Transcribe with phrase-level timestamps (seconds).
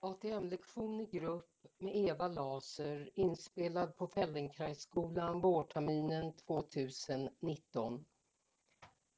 [0.00, 8.04] ATM-lektion i grupp med Eva Laser inspelad på Feldenkraisskolan vårterminen 2019.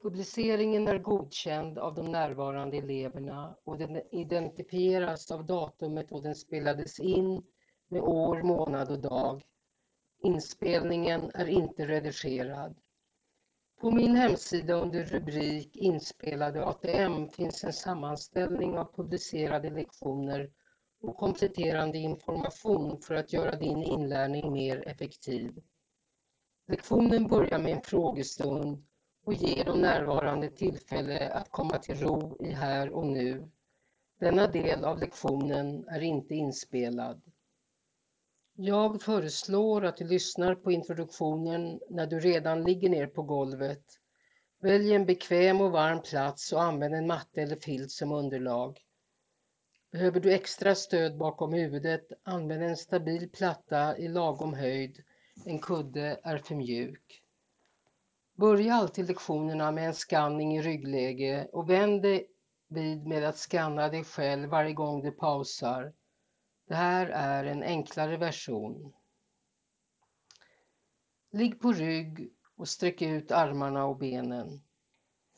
[0.02, 7.00] Publiceringen är godkänd av de närvarande eleverna och den identifieras av datumet då den spelades
[7.00, 7.42] in
[7.88, 9.42] med år, månad och dag.
[10.22, 12.76] Inspelningen är inte redigerad.
[13.80, 20.50] På min hemsida under rubrik Inspelade ATM finns en sammanställning av publicerade lektioner
[21.00, 25.62] och kompletterande information för att göra din inlärning mer effektiv.
[26.68, 28.84] Lektionen börjar med en frågestund
[29.24, 33.50] och ger de närvarande tillfälle att komma till ro i här och nu.
[34.20, 37.22] Denna del av lektionen är inte inspelad.
[38.54, 43.84] Jag föreslår att du lyssnar på introduktionen när du redan ligger ner på golvet.
[44.60, 48.80] Välj en bekväm och varm plats och använd en matte eller filt som underlag.
[49.90, 55.04] Behöver du extra stöd bakom huvudet, använd en stabil platta i lagom höjd.
[55.44, 57.22] En kudde är för mjuk.
[58.34, 62.30] Börja alltid lektionerna med en skanning i ryggläge och vänd dig
[62.68, 65.92] vid med att skanna dig själv varje gång du pausar.
[66.68, 68.92] Det här är en enklare version.
[71.30, 74.62] Ligg på rygg och sträck ut armarna och benen.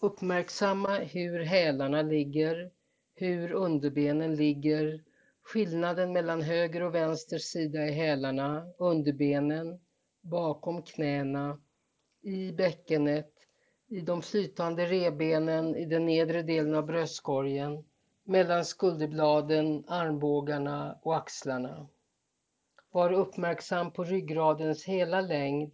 [0.00, 2.70] Uppmärksamma hur hälarna ligger,
[3.26, 5.04] hur underbenen ligger,
[5.42, 9.80] skillnaden mellan höger och vänster sida i hälarna, underbenen,
[10.20, 11.58] bakom knäna,
[12.22, 13.32] i bäckenet,
[13.88, 17.84] i de flytande rebenen i den nedre delen av bröstkorgen,
[18.24, 21.88] mellan skulderbladen, armbågarna och axlarna.
[22.90, 25.72] Var uppmärksam på ryggradens hela längd,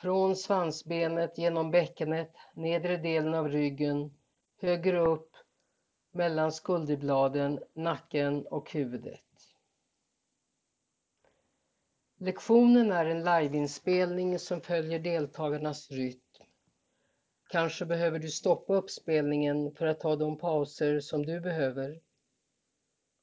[0.00, 4.14] från svansbenet genom bäckenet, nedre delen av ryggen,
[4.60, 5.29] högre upp,
[6.12, 9.20] mellan skulderbladen, nacken och huvudet.
[12.18, 16.20] Lektionen är en liveinspelning som följer deltagarnas rytm.
[17.50, 22.00] Kanske behöver du stoppa uppspelningen för att ta de pauser som du behöver.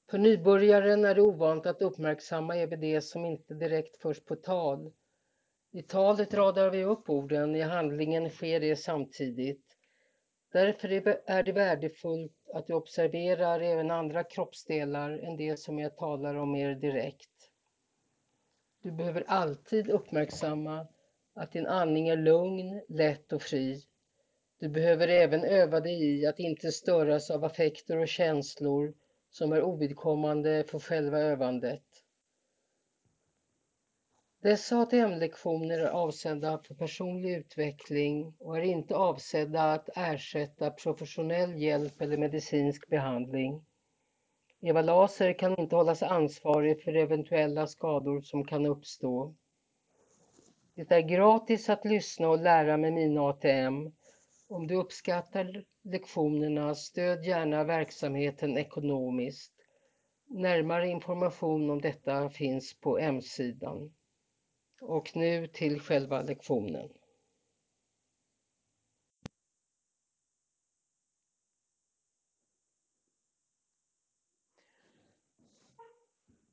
[0.10, 4.92] För nybörjaren är det ovant att uppmärksamma även det som inte direkt förs på tal.
[5.72, 9.78] I talet radar vi upp orden, i handlingen sker det samtidigt.
[10.52, 10.88] Därför
[11.26, 16.52] är det värdefullt att du observerar även andra kroppsdelar än det som jag talar om
[16.52, 17.30] mer direkt.
[18.84, 20.88] Du behöver alltid uppmärksamma
[21.34, 23.84] att din andning är lugn, lätt och fri.
[24.60, 28.94] Du behöver även öva dig i att inte störas av affekter och känslor
[29.30, 31.84] som är ovidkommande för själva övandet.
[34.42, 42.02] Dessa ATM-lektioner är avsedda för personlig utveckling och är inte avsedda att ersätta professionell hjälp
[42.02, 43.66] eller medicinsk behandling.
[44.62, 49.36] Eva Laser kan inte hållas ansvarig för eventuella skador som kan uppstå.
[50.76, 53.92] Det är gratis att lyssna och lära med mina ATM.
[54.48, 59.54] Om du uppskattar lektionerna, stöd gärna verksamheten ekonomiskt.
[60.30, 63.94] Närmare information om detta finns på hemsidan.
[64.82, 66.90] Och nu till själva lektionen.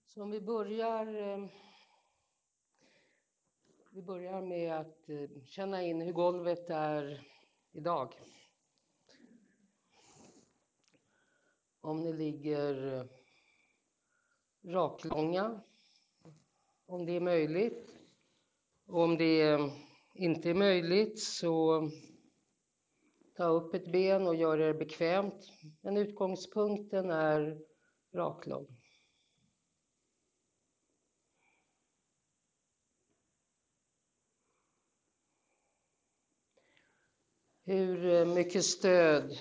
[0.07, 1.49] Så om vi börjar eh,
[3.95, 7.27] vi börjar med att eh, känna in hur golvet är
[7.73, 8.15] idag.
[11.81, 13.07] Om ni ligger eh,
[14.73, 15.61] raklånga,
[16.87, 18.04] om det är möjligt.
[18.87, 19.73] Och om det eh,
[20.15, 21.89] inte är möjligt så
[23.37, 25.51] ta upp ett ben och gör er bekvämt.
[25.81, 27.59] Men utgångspunkten är
[28.15, 28.67] raklång.
[37.65, 39.39] Hur eh, mycket stöd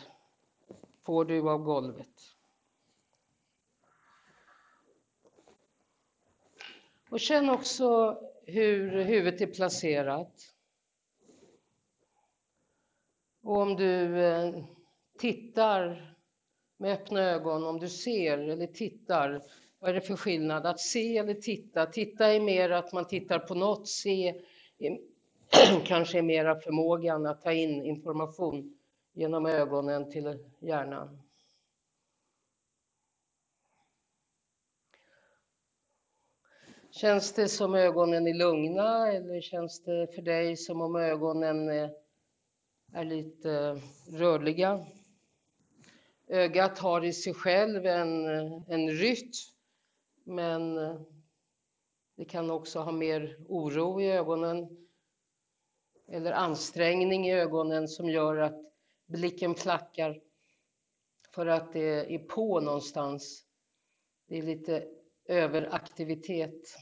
[1.06, 2.08] får du av golvet?
[7.10, 10.34] Och känn också hur huvudet är placerat.
[13.44, 14.64] Och om du eh,
[15.20, 16.16] tittar
[16.78, 19.42] med öppna ögon, om du ser eller tittar,
[19.80, 20.66] vad är det för skillnad?
[20.66, 21.86] Att se eller titta?
[21.86, 24.42] Titta är mer att man tittar på något, se
[25.86, 28.78] kanske är mera förmågan att ta in information
[29.14, 31.23] genom ögonen till hjärnan.
[36.96, 41.70] Känns det som ögonen är lugna eller känns det för dig som om ögonen
[42.94, 43.82] är lite
[44.12, 44.86] rörliga?
[46.28, 48.26] Ögat har i sig själv en,
[48.68, 49.32] en rytm
[50.24, 50.76] Men
[52.16, 54.88] det kan också ha mer oro i ögonen
[56.08, 58.62] eller ansträngning i ögonen som gör att
[59.06, 60.22] blicken flackar
[61.36, 63.46] för att det är på någonstans.
[64.28, 64.88] Det är lite
[65.26, 66.78] överaktivitet.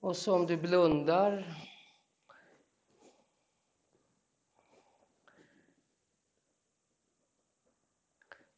[0.00, 1.56] Och så om du blundar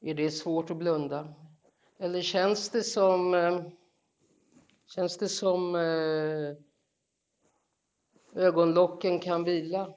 [0.04, 1.34] Är det svårt att blunda?
[1.98, 3.62] Eller känns det som eh,
[4.94, 6.56] Känns det som eh,
[8.34, 9.94] ögonlocken kan vila?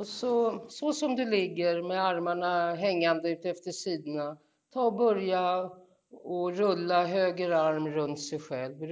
[0.00, 4.36] Och så, så som du ligger med armarna hängande ut efter sidorna,
[4.72, 5.70] ta och börja
[6.10, 8.82] och rulla höger arm runt sig själv.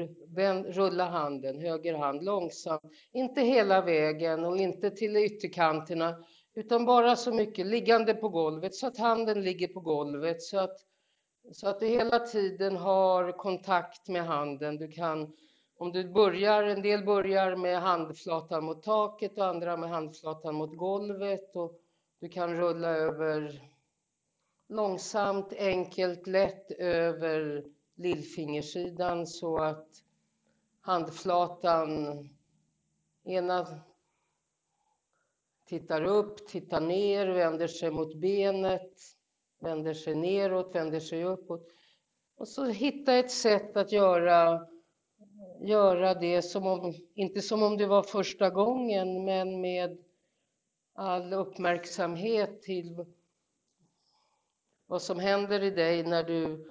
[0.67, 2.83] Rulla handen, höger hand långsamt,
[3.13, 6.25] inte hela vägen och inte till ytterkanterna,
[6.55, 10.77] utan bara så mycket liggande på golvet så att handen ligger på golvet så att,
[11.53, 14.77] så att du hela tiden har kontakt med handen.
[14.77, 15.33] Du kan,
[15.79, 20.77] om du börjar, en del börjar med handflatan mot taket och andra med handflatan mot
[20.77, 21.81] golvet och
[22.21, 23.63] du kan rulla över
[24.69, 27.65] långsamt, enkelt, lätt över
[27.95, 29.89] lillfingersidan så att
[30.81, 32.19] handflatan
[33.25, 33.81] ena
[35.67, 38.93] tittar upp, tittar ner, vänder sig mot benet,
[39.59, 41.69] vänder sig neråt, vänder sig uppåt.
[42.37, 44.67] Och så hitta ett sätt att göra,
[45.61, 49.99] göra det som om, inte som om det var första gången, men med
[50.95, 53.05] all uppmärksamhet till
[54.87, 56.71] vad som händer i dig när du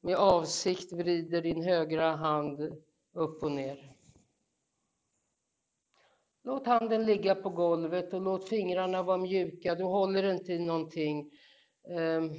[0.00, 2.60] med avsikt vrider din högra hand
[3.12, 3.94] upp och ner.
[6.42, 9.74] Låt handen ligga på golvet och låt fingrarna vara mjuka.
[9.74, 11.30] Du håller inte i någonting.
[11.88, 12.30] Ehm,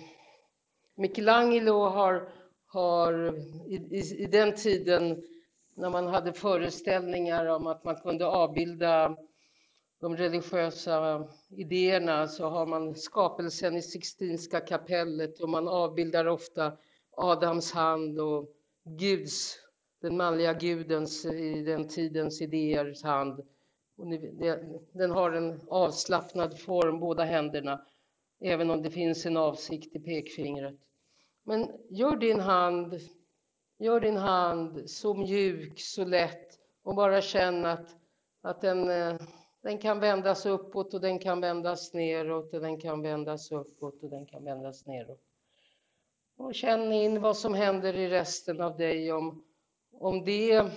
[0.96, 2.30] Michelangelo har,
[2.68, 3.36] har
[3.68, 5.24] i, i, i, den tiden
[5.76, 9.18] när man hade föreställningar om att man kunde avbilda
[10.00, 16.78] de religiösa idéerna så har man skapelsen i Sixtinska kapellet och man avbildar ofta
[17.12, 18.50] Adams hand och
[18.84, 19.56] Guds,
[20.02, 23.42] den manliga gudens i den tidens idéers hand.
[24.92, 27.86] Den har en avslappnad form, båda händerna,
[28.40, 30.76] även om det finns en avsikt i pekfingret.
[31.44, 33.00] Men gör din hand,
[33.78, 37.96] gör din hand så mjuk, så lätt och bara känn att,
[38.42, 39.16] att den, eh,
[39.62, 44.10] den kan vändas uppåt och den kan vändas neråt och den kan vändas uppåt och
[44.10, 45.22] den kan vändas neråt.
[46.38, 49.46] Och känn in vad som händer i resten av dig om,
[49.92, 50.72] om det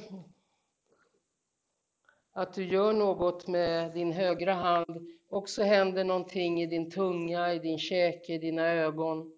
[2.32, 7.58] att du gör något med din högra hand också händer någonting i din tunga, i
[7.58, 9.37] din käke, i dina ögon.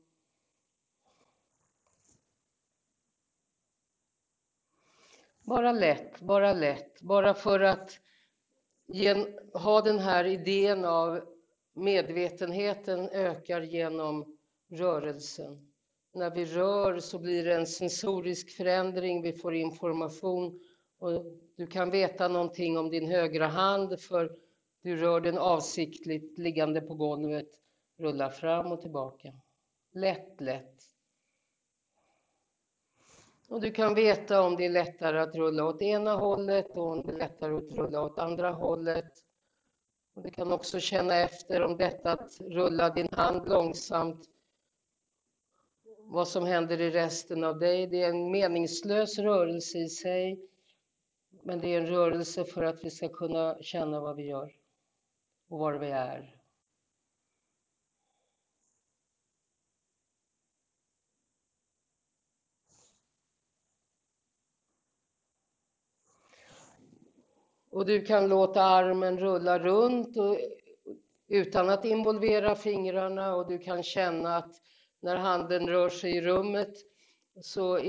[5.43, 7.99] Bara lätt, bara lätt, bara för att
[9.55, 11.21] ha den här idén av
[11.75, 14.37] medvetenheten ökar genom
[14.71, 15.73] rörelsen.
[16.15, 20.61] När vi rör så blir det en sensorisk förändring, vi får information
[20.99, 21.25] och
[21.57, 24.37] du kan veta någonting om din högra hand för
[24.83, 27.49] du rör den avsiktligt liggande på golvet,
[27.99, 29.33] rullar fram och tillbaka.
[29.93, 30.90] Lätt, lätt.
[33.51, 37.03] Och du kan veta om det är lättare att rulla åt ena hållet och om
[37.03, 39.13] det är lättare att rulla åt andra hållet.
[40.15, 44.29] Och du kan också känna efter om detta att rulla din hand långsamt,
[45.99, 47.87] vad som händer i resten av dig.
[47.87, 50.49] Det är en meningslös rörelse i sig.
[51.43, 54.53] Men det är en rörelse för att vi ska kunna känna vad vi gör
[55.49, 56.40] och var vi är.
[67.81, 70.37] Och du kan låta armen rulla runt och,
[71.29, 74.63] utan att involvera fingrarna och du kan känna att
[75.01, 76.75] när handen rör sig i rummet
[77.41, 77.81] så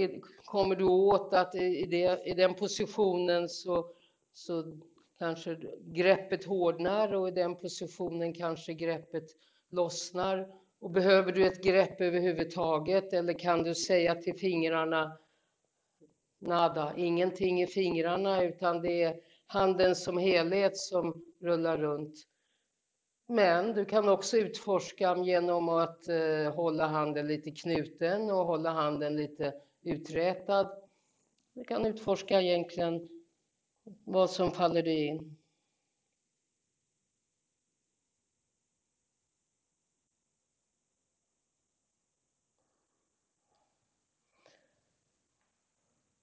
[0.45, 3.85] kommer du åt att i, det, i den positionen så,
[4.33, 4.79] så
[5.19, 9.25] kanske greppet hårdnar och i den positionen kanske greppet
[9.71, 10.47] lossnar.
[10.79, 15.17] Och behöver du ett grepp överhuvudtaget eller kan du säga till fingrarna
[16.39, 22.15] nada, ingenting i fingrarna utan det är handen som helhet som rullar runt.
[23.27, 29.15] Men du kan också utforska genom att eh, hålla handen lite knuten och hålla handen
[29.15, 29.53] lite
[29.83, 30.71] uträtad.
[31.53, 33.09] Du kan utforska egentligen
[34.05, 35.37] Vad som faller dig in.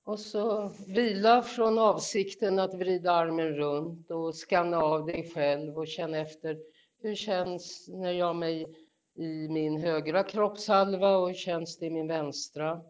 [0.09, 5.87] Och så vila från avsikten att vrida armen runt och skanna av dig själv och
[5.87, 6.59] känna efter
[7.03, 8.77] hur känns när jag mig
[9.15, 12.81] i min högra kroppshalva och hur känns det i min vänstra?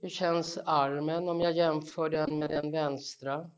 [0.00, 3.50] Hur känns armen om jag jämför den med den vänstra?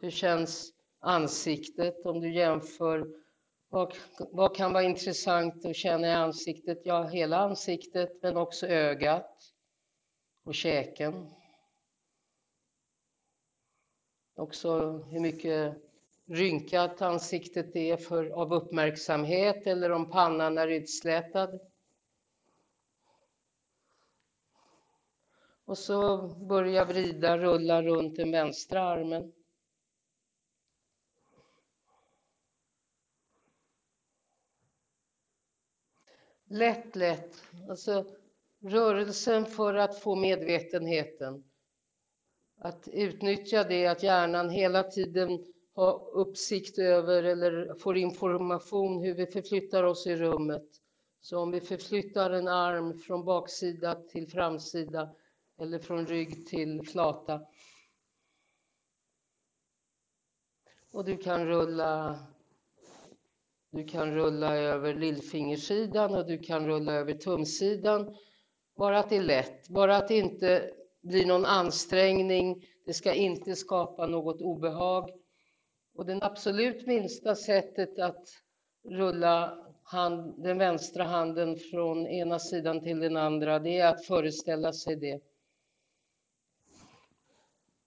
[0.00, 3.06] Hur känns ansiktet om du jämför?
[3.68, 6.80] Vad, vad kan vara intressant att känna i ansiktet?
[6.84, 9.51] Ja, hela ansiktet, men också ögat
[10.42, 11.30] och käken.
[14.34, 15.76] Också hur mycket
[16.26, 21.60] rynkat ansiktet är för, av uppmärksamhet eller om pannan är utslätad.
[25.64, 29.32] Och så börja vrida, rulla runt den vänstra armen.
[36.44, 37.42] Lätt, lätt.
[37.68, 38.04] Alltså
[38.62, 41.44] rörelsen för att få medvetenheten.
[42.58, 49.26] Att utnyttja det att hjärnan hela tiden har uppsikt över eller får information hur vi
[49.26, 50.68] förflyttar oss i rummet.
[51.20, 55.14] Så om vi förflyttar en arm från baksida till framsida
[55.60, 57.40] eller från rygg till flata.
[60.90, 62.18] Och du kan rulla
[63.70, 68.16] du kan rulla över lillfingersidan och du kan rulla över tumsidan
[68.76, 70.70] bara att det är lätt, bara att det inte
[71.02, 72.64] blir någon ansträngning.
[72.86, 75.10] Det ska inte skapa något obehag.
[75.94, 78.28] Och det absolut minsta sättet att
[78.84, 84.72] rulla hand, den vänstra handen från ena sidan till den andra, det är att föreställa
[84.72, 85.20] sig det.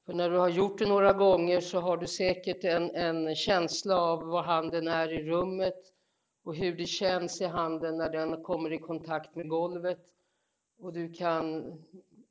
[0.06, 4.02] För när du har gjort det några gånger så har du säkert en, en känsla
[4.02, 5.94] av var handen är i rummet
[6.44, 10.00] och hur det känns i handen när den kommer i kontakt med golvet.
[10.78, 11.74] Och du kan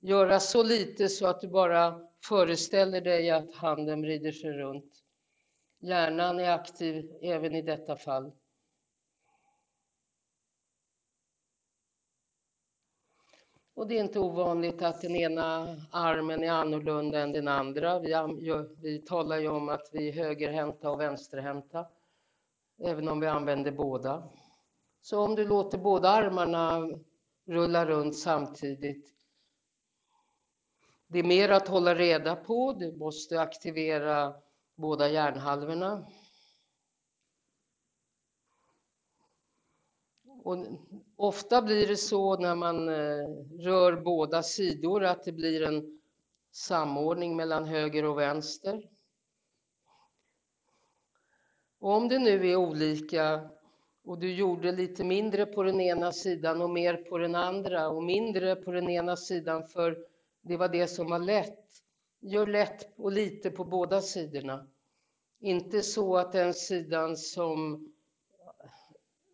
[0.00, 5.04] göra så lite så att du bara föreställer dig att handen vrider sig runt.
[5.80, 8.32] Hjärnan är aktiv även i detta fall.
[13.74, 17.98] Och det är inte ovanligt att den ena armen är annorlunda än den andra.
[17.98, 18.14] Vi,
[18.82, 21.86] vi talar ju om att vi är högerhänta och vänsterhänta,
[22.78, 24.30] även om vi använder båda.
[25.00, 26.90] Så om du låter båda armarna
[27.46, 29.14] rulla runt samtidigt.
[31.06, 32.72] Det är mer att hålla reda på.
[32.72, 34.34] Du måste aktivera
[34.74, 36.06] båda hjärnhalvorna.
[40.44, 40.66] Och
[41.16, 43.28] ofta blir det så när man eh,
[43.64, 46.00] rör båda sidor att det blir en
[46.50, 48.90] samordning mellan höger och vänster.
[51.78, 53.50] Och om det nu är olika
[54.04, 58.02] och du gjorde lite mindre på den ena sidan och mer på den andra och
[58.02, 60.06] mindre på den ena sidan för
[60.42, 61.60] det var det som var lätt.
[62.20, 64.66] Gör lätt och lite på båda sidorna.
[65.40, 67.88] Inte så att den sidan som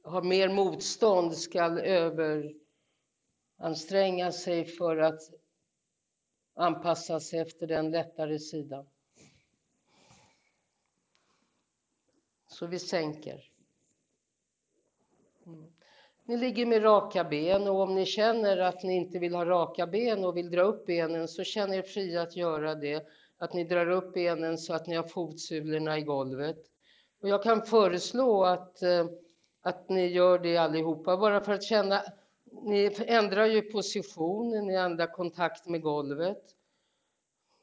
[0.03, 5.21] har mer motstånd ska överanstränga sig för att
[6.55, 8.87] anpassa sig efter den lättare sidan.
[12.47, 13.50] Så vi sänker.
[16.31, 19.87] Ni ligger med raka ben och om ni känner att ni inte vill ha raka
[19.87, 23.07] ben och vill dra upp benen så känn er fria att göra det.
[23.39, 26.57] Att ni drar upp benen så att ni har fotsulorna i golvet.
[27.23, 29.07] Och jag kan föreslå att, eh,
[29.61, 32.03] att ni gör det allihopa bara för att känna.
[32.45, 36.43] Ni ändrar ju positionen, ni ändrar kontakt med golvet.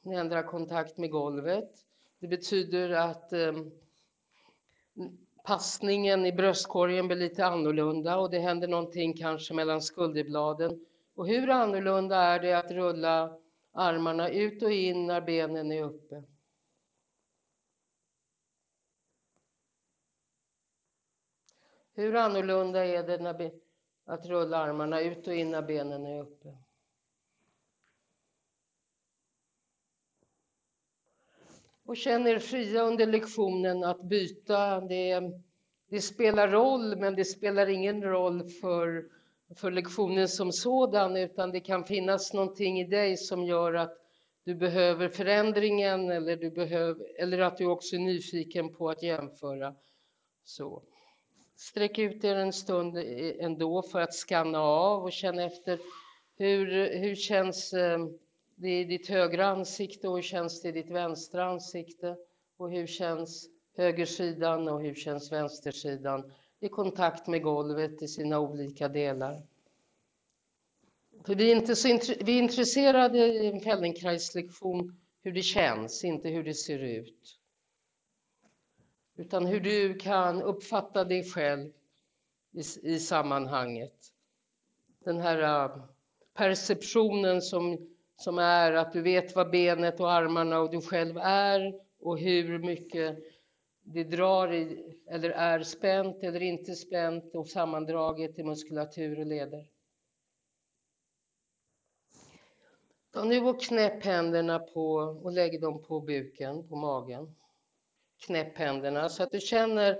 [0.02, 1.72] Ni ändrar kontakt med golvet.
[2.20, 3.54] Det betyder att eh,
[5.48, 10.86] passningen i bröstkorgen blir lite annorlunda och det händer någonting kanske mellan skulderbladen.
[11.16, 13.38] Och hur annorlunda är det att rulla
[13.74, 16.24] armarna ut och in när benen är uppe?
[21.94, 23.52] Hur annorlunda är det när
[24.06, 26.67] att rulla armarna ut och in när benen är uppe?
[31.88, 34.82] Och känn er fria under lektionen att byta.
[34.82, 35.22] Det,
[35.90, 39.06] det spelar roll, men det spelar ingen roll för,
[39.56, 43.98] för lektionen som sådan, utan det kan finnas någonting i dig som gör att
[44.44, 49.76] du behöver förändringen eller, du behöver, eller att du också är nyfiken på att jämföra.
[50.44, 50.84] Så.
[51.56, 52.98] Sträck ut er en stund
[53.40, 55.80] ändå för att skanna av och känna efter
[56.38, 58.00] hur, hur känns eh,
[58.60, 62.18] det i ditt högra ansikte och hur känns det i ditt vänstra ansikte?
[62.58, 68.88] Och hur känns högersidan och hur känns vänstersidan i kontakt med golvet i sina olika
[68.88, 69.42] delar?
[71.26, 71.88] För vi är, inte så
[72.20, 77.40] vi är intresserade i en Feldenkrais-lektion hur det känns, inte hur det ser ut.
[79.18, 81.72] Utan hur du kan uppfatta dig själv
[82.52, 84.14] i, i sammanhanget.
[85.00, 85.86] Den här uh,
[86.34, 91.74] perceptionen som, som är att du vet vad benet och armarna och du själv är
[92.00, 93.18] och hur mycket
[93.82, 99.66] det drar i, eller är spänt eller inte spänt och sammandraget i muskulatur och leder.
[103.14, 107.36] Ta nu och knäpp händerna på och lägg dem på buken, på magen.
[108.26, 110.00] Knäpp händerna så att du känner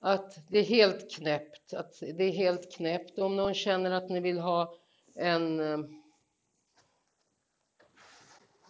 [0.00, 1.74] att det är helt knäppt.
[1.74, 3.18] Att det är helt knäppt.
[3.18, 4.74] Om någon känner att ni vill ha
[5.14, 5.78] en, eh,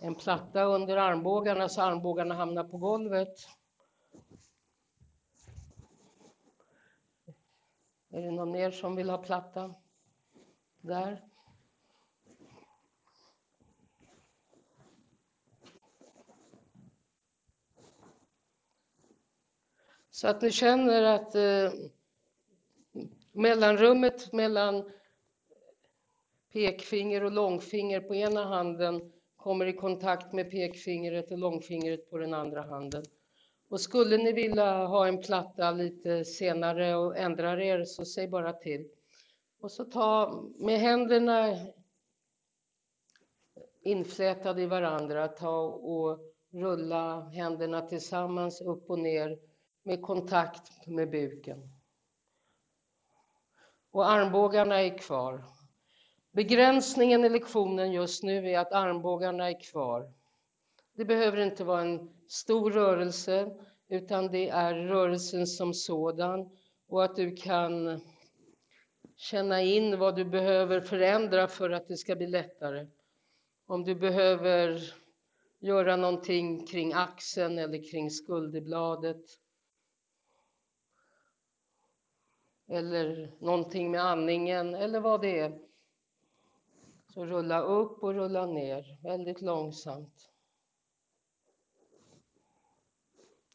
[0.00, 3.38] en platta under armbågarna så armbågarna hamnar på golvet.
[8.10, 9.74] Är det någon mer som vill ha platta?
[10.80, 11.24] Där.
[20.10, 21.72] Så att ni känner att eh,
[23.32, 24.90] mellanrummet mellan
[26.52, 29.12] pekfinger och långfinger på ena handen
[29.48, 33.04] kommer i kontakt med pekfingret och långfingret på den andra handen.
[33.68, 38.52] Och skulle ni vilja ha en platta lite senare och ändra er så säg bara
[38.52, 38.88] till.
[39.60, 41.56] Och så ta med händerna
[43.82, 46.18] inflätade i varandra, ta och
[46.52, 49.38] rulla händerna tillsammans upp och ner
[49.82, 51.70] med kontakt med buken.
[53.90, 55.44] Och armbågarna är kvar.
[56.38, 60.12] Begränsningen i lektionen just nu är att armbågarna är kvar.
[60.94, 63.56] Det behöver inte vara en stor rörelse
[63.88, 66.50] utan det är rörelsen som sådan
[66.88, 68.00] och att du kan
[69.16, 72.86] känna in vad du behöver förändra för att det ska bli lättare.
[73.66, 74.94] Om du behöver
[75.58, 79.24] göra någonting kring axeln eller kring skulderbladet
[82.68, 85.67] eller någonting med andningen eller vad det är.
[87.18, 90.30] Så rulla upp och rulla ner väldigt långsamt.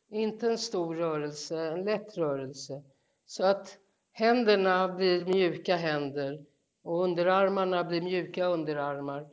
[0.08, 2.84] Inte en stor rörelse, en lätt rörelse.
[3.26, 3.78] Så att
[4.12, 6.46] händerna blir mjuka händer
[6.82, 9.30] och underarmarna blir mjuka underarmar.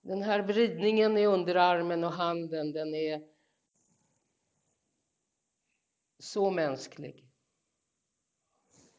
[0.00, 3.22] Den här vridningen i underarmen och handen, den är
[6.18, 7.25] så mänsklig.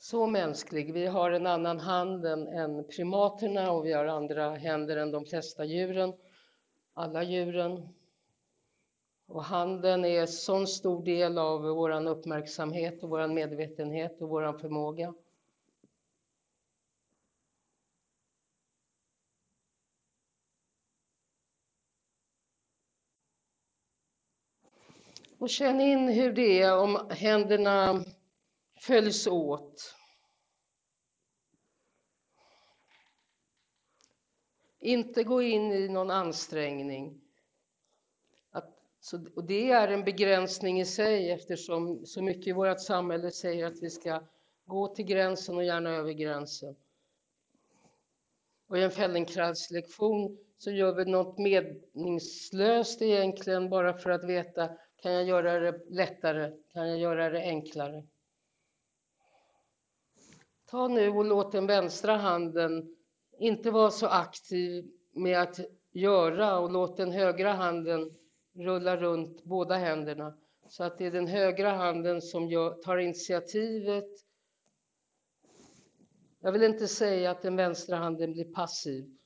[0.10, 0.94] Så mänsklig.
[0.94, 5.66] Vi har en annan hand än primaterna och vi har andra händer än de flesta
[5.66, 6.14] djuren.
[6.94, 7.90] Alla djuren.
[9.26, 14.54] Och handen är en sån stor del av vår uppmärksamhet och vår medvetenhet och vår
[14.54, 15.14] förmåga.
[25.38, 28.04] Och känn in hur det är om händerna
[28.80, 29.97] följs åt.
[34.80, 37.22] Inte gå in i någon ansträngning.
[38.52, 43.32] Att, så, och det är en begränsning i sig eftersom så mycket i vårt samhälle
[43.32, 44.24] säger att vi ska
[44.66, 46.76] gå till gränsen och gärna över gränsen.
[48.68, 54.70] Och i en Feldenkraislektion så gör vi något meningslöst egentligen bara för att veta
[55.02, 56.52] kan jag göra det lättare?
[56.74, 58.04] Kan jag göra det enklare?
[60.66, 62.97] Ta nu och låt den vänstra handen
[63.40, 65.60] inte vara så aktiv med att
[65.92, 68.12] göra och låt den högra handen
[68.54, 70.34] rulla runt båda händerna
[70.70, 74.10] så att det är den högra handen som gör, tar initiativet.
[76.40, 79.18] Jag vill inte säga att den vänstra handen blir passiv.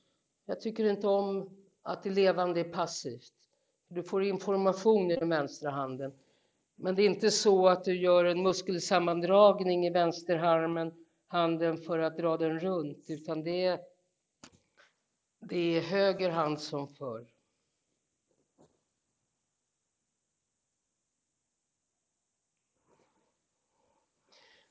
[0.46, 1.50] Jag tycker inte om
[1.82, 3.32] att det levande är passivt.
[3.88, 6.12] Du får information i den vänstra handen.
[6.76, 10.92] Men det är inte så att du gör en muskelsammandragning i vänsterarmen
[11.26, 13.80] handen för att dra den runt, utan det är,
[15.42, 17.26] det är höger hand som för.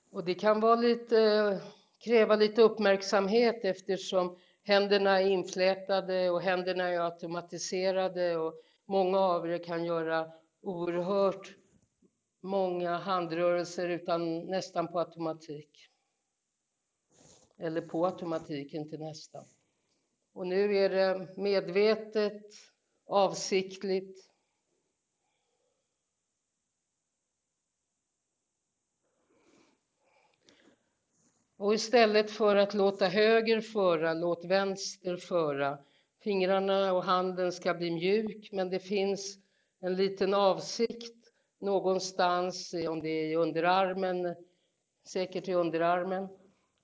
[0.10, 1.62] Och det kan vara lite,
[2.00, 9.64] kräva lite uppmärksamhet eftersom händerna är inflätade och händerna är automatiserade och Många av er
[9.64, 10.32] kan göra
[10.62, 11.56] oerhört
[12.42, 15.90] många handrörelser utan nästan på automatik.
[17.58, 19.46] Eller på automatik, inte nästan.
[20.34, 22.44] Och nu är det medvetet,
[23.06, 24.32] avsiktligt.
[31.58, 35.78] Och istället för att låta höger föra, låt vänster föra.
[36.24, 39.38] Fingrarna och handen ska bli mjuk, men det finns
[39.80, 44.36] en liten avsikt någonstans, om det är i underarmen,
[45.08, 46.28] säkert i underarmen,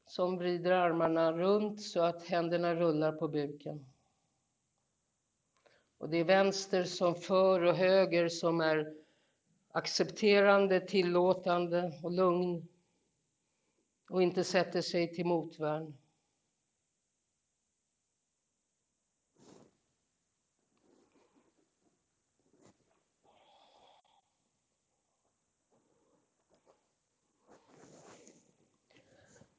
[0.08, 3.86] som vrider armarna runt så att händerna rullar på buken.
[5.98, 8.93] Och det är vänster som för och höger som är
[9.72, 12.67] accepterande, tillåtande och lugn
[14.10, 15.98] och inte sätter sig till motvärn.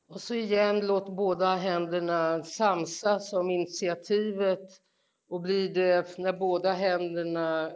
[0.09, 4.83] Och så igen, låt båda händerna samsas om initiativet
[5.29, 7.73] och blir det när båda händerna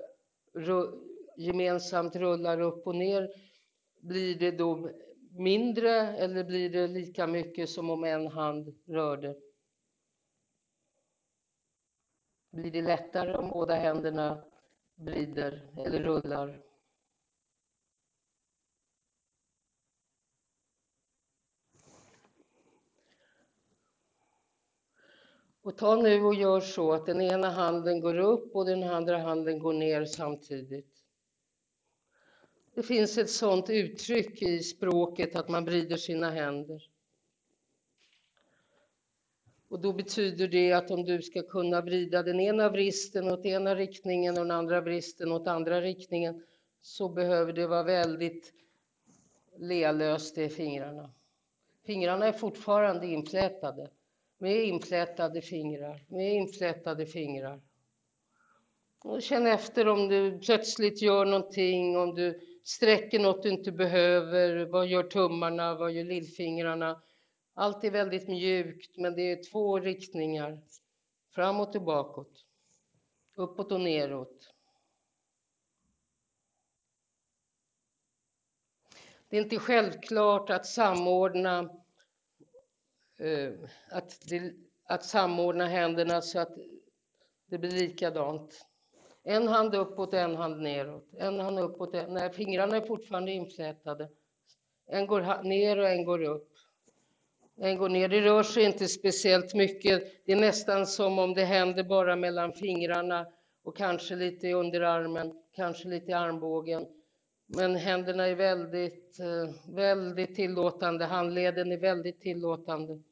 [1.37, 3.31] gemensamt rullar upp och ner,
[4.01, 4.91] blir det då
[5.31, 9.37] mindre eller blir det lika mycket som om en hand rörde?
[12.51, 14.45] Blir det lättare om båda händerna
[14.95, 16.72] vrider eller rullar?
[25.63, 29.19] Och ta nu och gör så att den ena handen går upp och den andra
[29.19, 31.05] handen går ner samtidigt.
[32.75, 36.89] Det finns ett sådant uttryck i språket att man vrider sina händer.
[39.69, 43.75] Och då betyder det att om du ska kunna vrida den ena vristen åt ena
[43.75, 46.47] riktningen och den andra vristen åt andra riktningen
[46.81, 48.53] så behöver det vara väldigt
[49.59, 51.11] lealöst i fingrarna.
[51.87, 53.91] Fingrarna är fortfarande inflätade
[54.43, 57.61] med inflätade fingrar, med inflätade fingrar.
[59.05, 64.67] Och känn efter om du plötsligt gör någonting, om du sträcker något du inte behöver.
[64.67, 65.75] Vad gör tummarna?
[65.75, 67.03] Vad gör lillfingrarna?
[67.55, 70.63] Allt är väldigt mjukt, men det är två riktningar.
[71.35, 72.45] Framåt och bakåt.
[73.37, 74.55] Uppåt och neråt.
[79.29, 81.82] Det är inte självklart att samordna
[83.23, 83.53] Eh,
[83.91, 84.53] att, det,
[84.85, 86.55] att samordna händerna så att
[87.47, 88.67] det blir likadant.
[89.25, 91.09] En hand uppåt, en hand neråt.
[91.19, 94.09] En hand uppåt, en, nej, fingrarna är fortfarande inflätade.
[94.87, 96.49] En går ner och en går upp.
[97.57, 98.09] En går ner.
[98.09, 100.27] Det rör sig inte speciellt mycket.
[100.27, 103.27] Det är nästan som om det händer bara mellan fingrarna
[103.63, 106.87] och kanske lite i underarmen, kanske lite i armbågen.
[107.47, 111.05] Men händerna är väldigt, eh, väldigt tillåtande.
[111.05, 113.03] Handleden är väldigt tillåtande.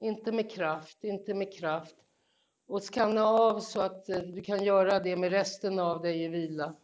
[0.00, 1.96] Inte med kraft, inte med kraft.
[2.66, 6.28] Och skanna av så att eh, du kan göra det med resten av dig i
[6.28, 6.76] vila.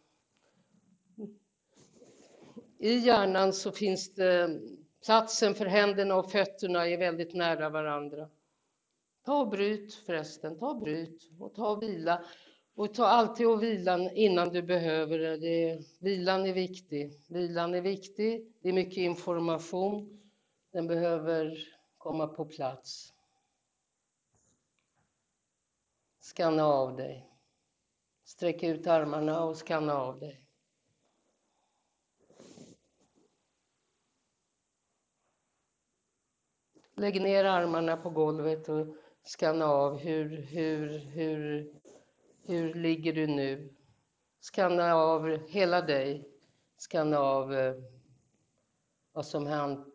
[2.78, 4.60] I hjärnan så finns det
[5.04, 8.28] platsen för händerna och fötterna är väldigt nära varandra.
[9.24, 12.24] Ta och bryt förresten, ta och bryt och ta och vila.
[12.74, 15.36] Och ta alltid och vila innan du behöver det.
[15.36, 15.80] det.
[16.00, 17.12] Vilan är viktig.
[17.28, 18.52] Vilan är viktig.
[18.62, 20.20] Det är mycket information.
[20.72, 21.58] Den behöver
[22.02, 23.14] komma på plats.
[26.20, 27.28] Skanna av dig.
[28.24, 30.42] Sträck ut armarna och skanna av dig.
[36.94, 41.72] Lägg ner armarna på golvet och skanna av hur, hur, hur,
[42.42, 43.74] hur ligger du nu?
[44.40, 46.28] Skanna av hela dig.
[46.76, 47.74] Skanna av eh,
[49.12, 49.46] vad som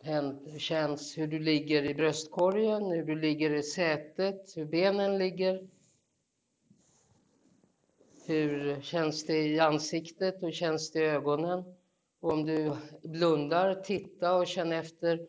[0.01, 5.67] hänt, känns, hur du ligger i bröstkorgen, hur du ligger i sätet, hur benen ligger.
[8.25, 10.43] Hur känns det i ansiktet?
[10.43, 11.63] Hur känns det i ögonen?
[12.19, 15.27] Och om du blundar, titta och känn efter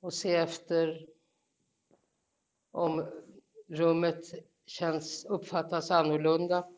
[0.00, 1.06] och se efter
[2.70, 3.06] om
[3.68, 4.24] rummet
[4.66, 6.68] känns, uppfattas annorlunda.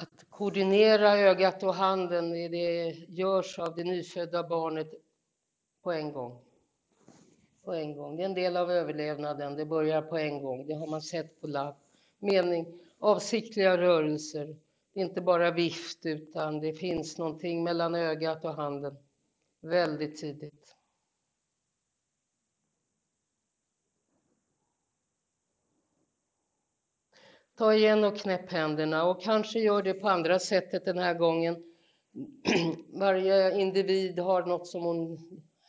[0.00, 4.90] Att koordinera ögat och handen, det görs av det nyfödda barnet
[5.82, 6.40] på en gång.
[7.64, 8.16] På en gång.
[8.16, 10.66] Det är en del av överlevnaden, det börjar på en gång.
[10.66, 11.74] Det har man sett på labb.
[12.18, 14.56] Mening, avsiktliga rörelser.
[14.94, 18.96] Det är inte bara vift, utan det finns någonting mellan ögat och handen
[19.60, 20.76] väldigt tidigt.
[27.60, 31.62] Ta igen och knäpp händerna och kanske gör det på andra sättet den här gången.
[32.92, 35.18] Varje individ har något som hon,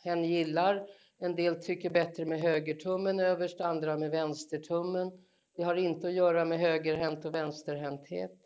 [0.04, 0.86] hen gillar.
[1.18, 5.10] En del tycker bättre med högertummen överst, andra med vänstertummen.
[5.56, 8.38] Det har inte att göra med högerhänt och vänsterhänthet.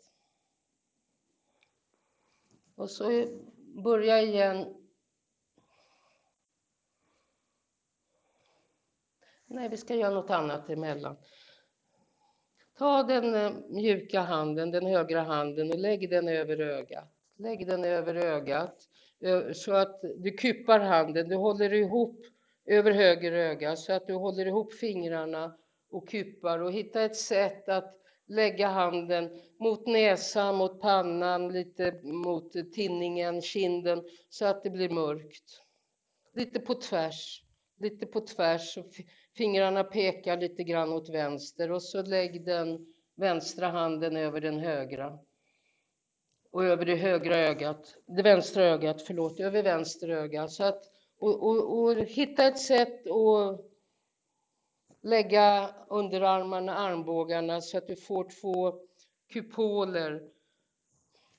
[2.75, 3.27] Och så
[3.83, 4.75] börja igen.
[9.45, 11.17] Nej, vi ska göra något annat emellan.
[12.77, 17.13] Ta den eh, mjuka handen, den högra handen och lägg den över ögat.
[17.37, 18.89] Lägg den över ögat
[19.21, 22.25] eh, så att du kuppar handen, du håller ihop
[22.65, 25.57] över höger öga så att du håller ihop fingrarna
[25.91, 27.93] och kuppar och hitta ett sätt att
[28.27, 35.61] lägga handen mot näsan, mot pannan, lite mot tinningen, kinden så att det blir mörkt.
[36.33, 37.43] Lite på tvärs,
[37.79, 38.77] lite på tvärs
[39.37, 45.19] fingrarna pekar lite grann åt vänster och så lägg den vänstra handen över den högra.
[46.51, 50.47] Och över det högra ögat, det vänstra ögat, förlåt, över vänster öga.
[50.47, 50.83] Så att
[51.19, 53.65] och, och, och hitta ett sätt att
[55.01, 58.79] lägga underarmarna, armbågarna så att du får två
[59.29, 60.29] kupoler.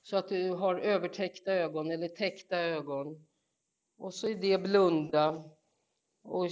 [0.01, 3.27] Så att du har övertäckta ögon eller täckta ögon.
[3.97, 5.49] Och så i det blunda.
[6.23, 6.47] Och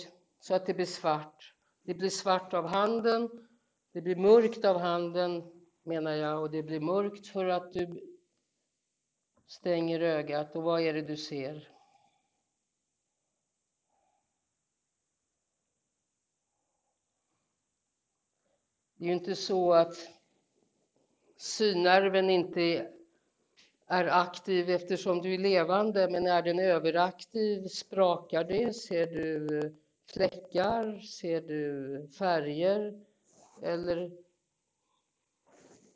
[0.48, 1.54] så att det blir svart.
[1.84, 3.48] Det blir svart av handen,
[3.92, 5.44] det blir mörkt av handen
[5.84, 8.18] menar jag och det blir mörkt för att du
[9.48, 11.70] stänger ögat och vad är det du ser?
[18.96, 19.96] Det är ju inte så att
[21.38, 22.92] synnerven inte
[23.88, 31.00] är aktiv eftersom du är levande, men är den överaktiv, sprakar det, ser du fläckar,
[31.00, 33.06] ser du färger
[33.62, 34.12] eller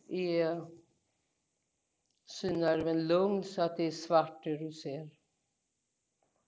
[0.07, 0.67] är
[2.25, 5.09] synnerven lugn så att det är svart det du ser?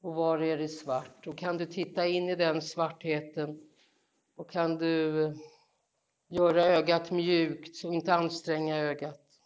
[0.02, 1.28] Och var är det svart?
[1.28, 3.70] Och kan du titta in i den svartheten
[4.36, 5.34] och kan du
[6.34, 9.42] Göra ögat mjukt och inte anstränga ögat.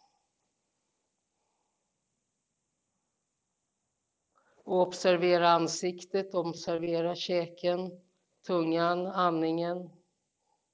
[4.63, 8.01] Och observera ansiktet, observera käken,
[8.47, 9.89] tungan, andningen,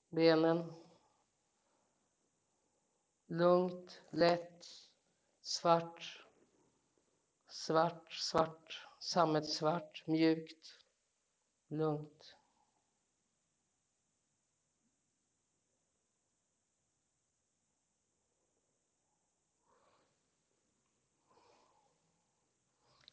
[0.09, 0.73] benen.
[3.27, 4.65] Lugnt, lätt,
[5.41, 6.25] svart,
[7.47, 10.79] svart, svart, sammetsvart, mjukt,
[11.67, 12.35] lugnt.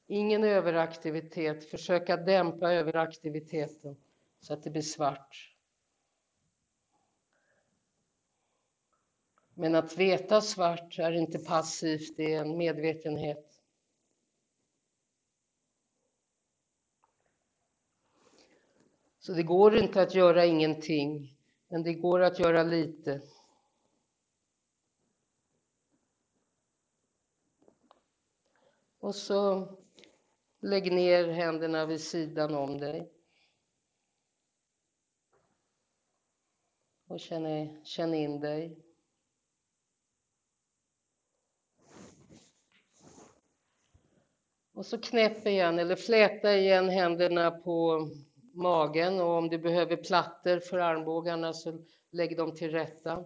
[0.06, 1.70] Ingen överaktivitet.
[1.70, 3.96] Försöka dämpa överaktiviteten
[4.40, 5.56] så att det blir svart.
[9.54, 13.62] Men att veta svart är inte passivt, det är en medvetenhet.
[19.18, 21.36] Så det går inte att göra ingenting,
[21.68, 23.22] men det går att göra lite.
[28.98, 29.68] Och så
[30.62, 33.10] Lägg ner händerna vid sidan om dig.
[37.10, 38.76] Och känn, känn in dig.
[44.72, 48.08] Och så knäpp igen eller fläta igen händerna på
[48.52, 53.24] magen och om du behöver plattor för armbågarna så lägg dem till rätta.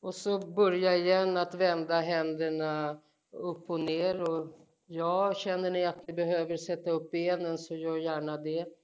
[0.00, 3.00] Och så börja igen att vända händerna
[3.30, 4.30] upp och ner.
[4.30, 4.48] Och
[4.86, 8.83] ja, känner ni att ni behöver sätta upp benen så gör gärna det.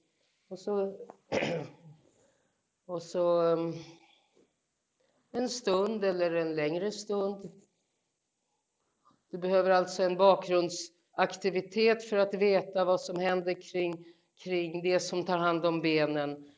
[0.51, 0.97] Och så,
[2.85, 3.73] och så ehm,
[5.31, 7.51] en stund eller en längre stund.
[9.29, 14.05] Du behöver alltså en bakgrundsaktivitet för att veta vad som händer kring,
[14.43, 16.51] kring det som tar hand om benen.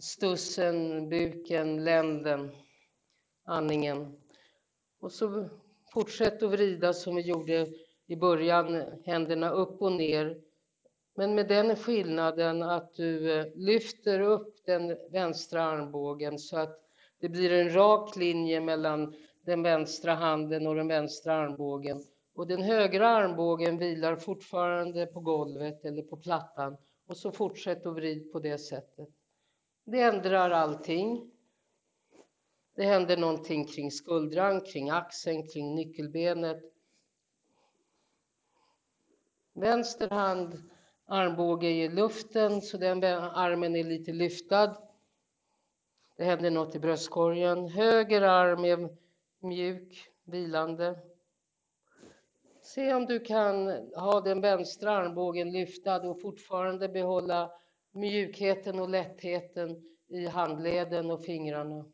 [0.00, 2.50] Stussen, buken, länden,
[3.44, 4.20] andningen.
[5.00, 5.48] Och så
[5.92, 7.72] Fortsätt att vrida som vi gjorde
[8.06, 10.45] i början, händerna upp och ner.
[11.18, 16.80] Men med den skillnaden att du eh, lyfter upp den vänstra armbågen så att
[17.20, 22.02] det blir en rak linje mellan den vänstra handen och den vänstra armbågen.
[22.34, 26.76] Och den högra armbågen vilar fortfarande på golvet eller på plattan.
[27.06, 29.08] Och så fortsätt att vrida på det sättet.
[29.84, 31.30] Det ändrar allting.
[32.74, 36.62] Det händer någonting kring skuldran, kring axeln, kring nyckelbenet.
[39.52, 40.62] Vänster hand,
[41.06, 44.76] armbåge i luften så den armen är lite lyftad.
[46.16, 47.68] Det händer något i bröstkorgen.
[47.68, 48.88] Höger arm är
[49.46, 50.98] mjuk, vilande.
[52.62, 57.50] Se om du kan ha den vänstra armbågen lyftad och fortfarande behålla
[57.92, 61.84] mjukheten och lättheten i handleden och fingrarna.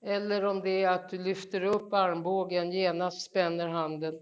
[0.00, 4.20] Eller om det är att du lyfter upp armbågen, genast spänner handen.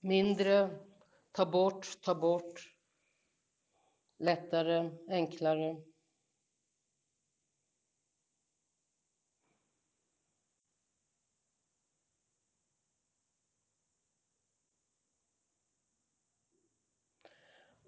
[0.00, 0.70] Mindre,
[1.32, 2.74] ta bort, ta bort.
[4.18, 5.76] Lättare, enklare.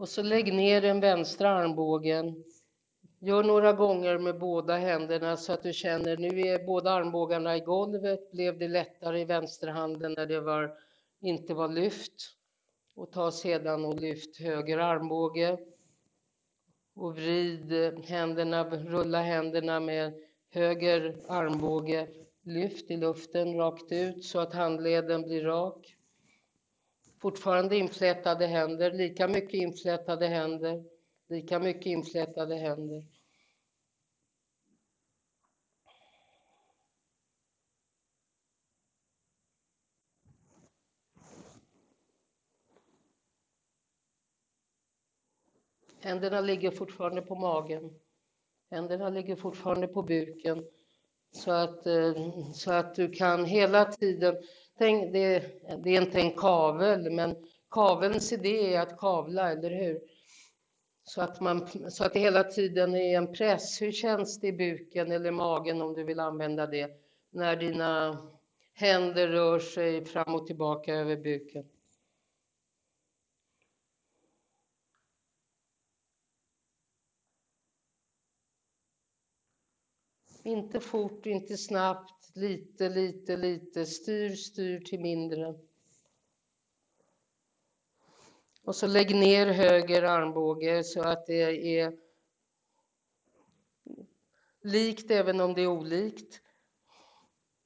[0.01, 2.45] Och så lägg ner den vänstra armbågen.
[3.19, 7.61] Gör några gånger med båda händerna så att du känner nu är båda armbågarna i
[7.61, 8.31] golvet.
[8.31, 10.79] Blev det lättare i vänsterhanden när det var,
[11.21, 12.37] inte var lyft?
[12.95, 15.59] Och ta sedan och lyft höger armbåge.
[16.95, 17.73] Och vrid
[18.05, 20.15] händerna, rulla händerna med
[20.51, 22.09] höger armbåge.
[22.43, 25.97] Lyft i luften rakt ut så att handleden blir rak.
[27.21, 30.85] Fortfarande inflätade händer, lika mycket inflätade händer,
[31.29, 33.20] lika mycket inflätade händer.
[46.03, 47.91] Händerna ligger fortfarande på magen.
[48.71, 50.65] Händerna ligger fortfarande på buken.
[51.33, 52.13] Så att, eh,
[52.55, 54.37] så att du kan hela tiden,
[54.79, 55.45] tänk, det,
[55.85, 57.37] det är inte en kavel, men
[57.71, 60.01] kavelns idé är att kavla, eller hur?
[61.05, 63.83] Så att, man, så att det hela tiden är en press.
[63.83, 66.91] Hur känns det i buken eller magen om du vill använda det?
[67.31, 68.19] När dina
[68.75, 71.65] händer rör sig fram och tillbaka över buken.
[80.43, 83.87] Inte fort, inte snabbt, lite, lite, lite.
[83.87, 85.55] Styr, styr till mindre.
[88.63, 91.97] Och så lägg ner höger armbåge så att det är
[94.63, 96.41] likt även om det är olikt.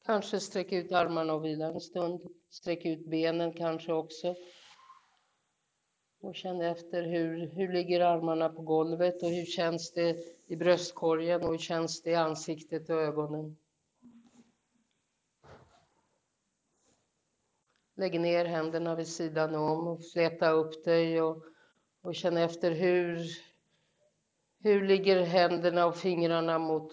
[0.04, 2.20] Kanske sträck ut armarna och vila en stund.
[2.50, 4.36] Sträck ut benen kanske också.
[6.24, 11.42] Och känn efter hur, hur ligger armarna på golvet och hur känns det i bröstkorgen
[11.42, 13.56] och hur känns det i ansiktet och ögonen.
[17.96, 21.44] Lägg ner händerna vid sidan om och fläta upp dig och,
[22.02, 23.18] och känn efter hur,
[24.58, 26.92] hur ligger händerna och fingrarna mot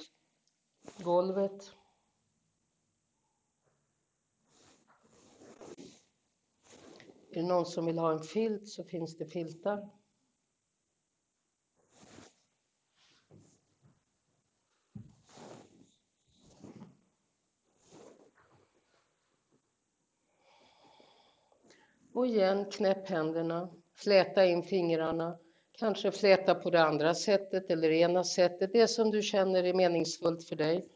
[0.98, 1.74] golvet.
[7.32, 9.90] Är det någon som vill ha en filt så finns det filtar.
[22.14, 25.38] Och igen, knäpp händerna, fläta in fingrarna,
[25.72, 30.44] kanske fläta på det andra sättet eller ena sättet, det som du känner är meningsfullt
[30.44, 30.88] för dig.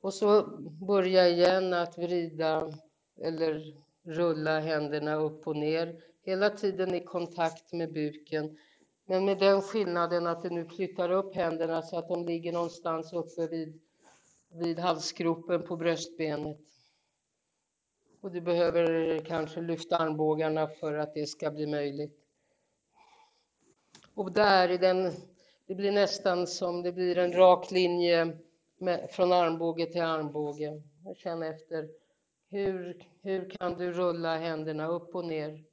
[0.00, 0.42] Och så
[0.86, 2.72] börja igen att vrida
[3.20, 8.58] eller rulla händerna upp och ner, hela tiden i kontakt med buken.
[9.06, 13.12] Men med den skillnaden att du nu flyttar upp händerna så att de ligger någonstans
[13.12, 13.80] uppe vid,
[14.52, 16.58] vid halsgropen på bröstbenet.
[18.20, 22.18] Och du behöver kanske lyfta armbågarna för att det ska bli möjligt.
[24.14, 25.12] Och där i den,
[25.66, 28.38] det blir nästan som det blir en rak linje
[28.78, 30.82] med, från armbåge till armbåge.
[31.16, 31.88] Känn efter
[32.52, 35.64] hur, hur kan du rulla händerna upp och ner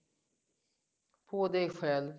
[1.30, 2.14] på dig själv.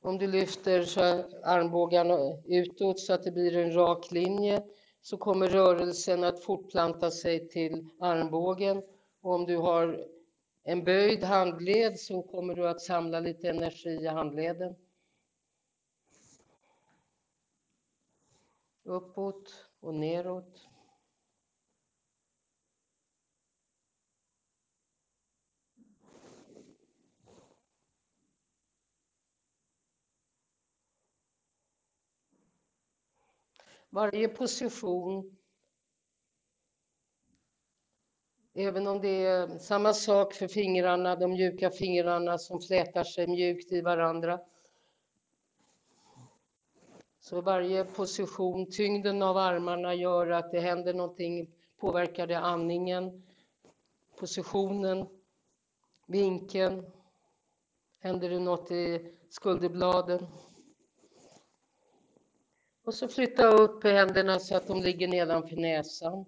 [0.00, 1.00] Om du lyfter så
[1.44, 4.62] armbågarna utåt så att det blir en rak linje
[5.00, 8.82] så kommer rörelsen att fortplanta sig till armbågen.
[9.20, 10.06] Och om du har
[10.64, 14.74] en böjd handled så kommer du att samla lite energi i handleden.
[18.84, 20.68] Uppåt och neråt.
[33.90, 35.36] Varje position,
[38.54, 43.72] även om det är samma sak för fingrarna, de mjuka fingrarna som flätar sig mjukt
[43.72, 44.40] i varandra.
[47.24, 51.50] Så varje position, tyngden av armarna gör att det händer någonting
[51.82, 53.22] Påverkar det andningen,
[54.18, 55.06] positionen,
[56.06, 56.90] vinkeln?
[57.98, 60.26] Händer det något i skulderbladen?
[62.84, 66.24] Och så flytta upp händerna så att de ligger nedanför näsan.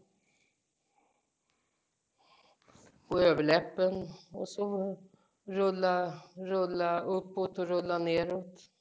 [3.09, 4.97] På överläppen och så
[5.45, 8.74] rulla, rulla uppåt och rulla neråt.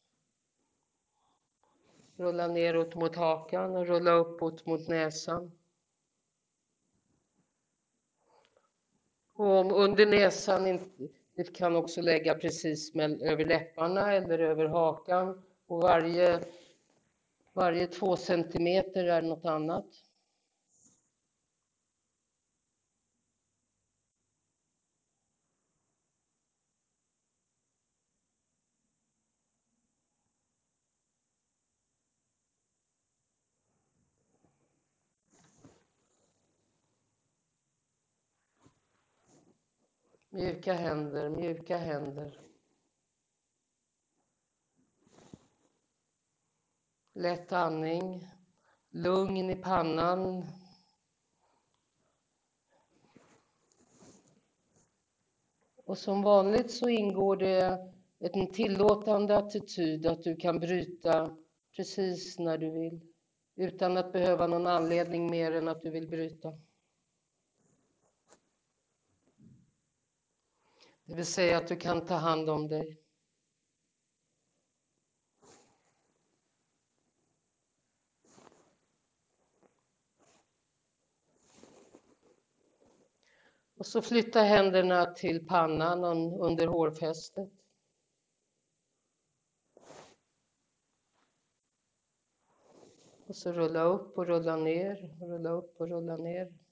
[2.17, 5.51] Rulla neråt mot hakan och rulla uppåt mot näsan.
[9.33, 10.79] Och under näsan,
[11.35, 15.43] du kan också lägga precis med, över läpparna eller över hakan.
[15.67, 16.39] Och varje,
[17.53, 19.85] varje två centimeter är något annat.
[40.33, 42.39] Mjuka händer, mjuka händer.
[47.13, 48.27] Lätt andning,
[48.89, 50.45] lugn i pannan.
[55.85, 61.37] Och som vanligt så ingår det en tillåtande attityd att du kan bryta
[61.75, 63.01] precis när du vill
[63.55, 66.53] utan att behöva någon anledning mer än att du vill bryta.
[71.05, 72.97] Det vill säga att du kan ta hand om dig.
[83.75, 87.51] Och så flytta händerna till pannan under hårfästet.
[93.27, 96.62] Och så rulla upp och rulla ner, rulla upp och rulla ner.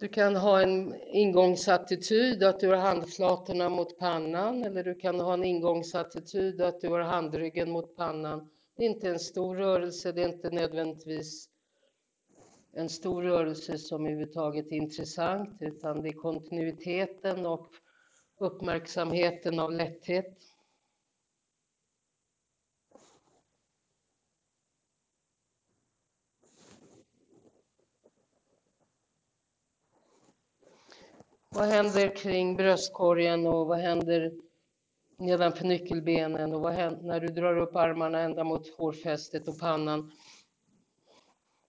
[0.00, 5.34] Du kan ha en ingångsattityd att du har handflatorna mot pannan eller du kan ha
[5.34, 8.50] en ingångsattityd att du har handryggen mot pannan.
[8.76, 11.48] Det är inte en stor rörelse, det är inte nödvändigtvis
[12.72, 17.66] en stor rörelse som överhuvudtaget är intressant utan det är kontinuiteten och
[18.38, 20.38] uppmärksamheten av lätthet.
[31.54, 34.32] Vad händer kring bröstkorgen och vad händer
[35.16, 40.12] nedanför nyckelbenen och vad händer när du drar upp armarna ända mot hårfästet och pannan?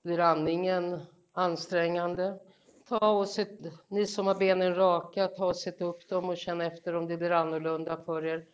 [0.04, 1.00] Blir andningen
[1.32, 2.40] ansträngande?
[2.88, 6.62] Ta och sätt, ni som har benen raka, ta och sätt upp dem och känn
[6.62, 8.46] efter om det blir annorlunda för er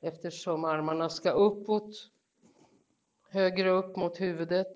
[0.00, 2.10] eftersom armarna ska uppåt,
[3.30, 4.72] högre upp mot huvudet.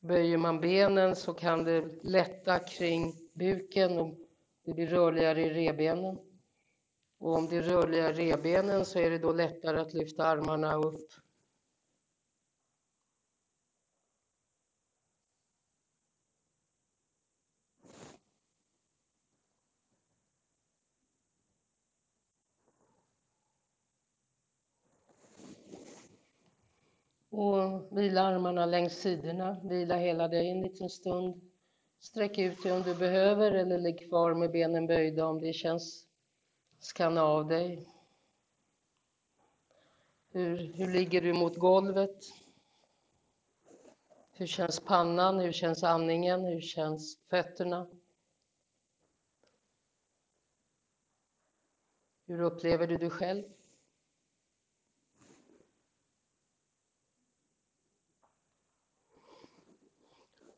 [0.00, 4.18] Böjer man benen så kan det lätta kring buken och
[4.64, 6.18] det blir rörligare i rebenen.
[7.18, 11.10] Och om det är rörliga rebenen så är det då lättare att lyfta armarna upp.
[27.30, 31.53] Och vila armarna längs sidorna, vila hela dig en liten stund.
[32.04, 36.06] Sträck ut dig om du behöver eller ligg kvar med benen böjda om det känns.
[36.78, 37.88] Skanna av dig.
[40.30, 42.24] Hur, hur ligger du mot golvet?
[44.32, 45.38] Hur känns pannan?
[45.38, 46.44] Hur känns andningen?
[46.44, 47.88] Hur känns fötterna?
[52.26, 53.44] Hur upplever du dig själv?